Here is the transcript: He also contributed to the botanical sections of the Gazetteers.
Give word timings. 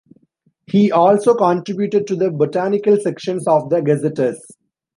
He 0.65 0.91
also 0.91 1.35
contributed 1.35 2.07
to 2.07 2.15
the 2.15 2.31
botanical 2.31 2.97
sections 2.99 3.47
of 3.47 3.69
the 3.69 3.81
Gazetteers. 3.83 4.43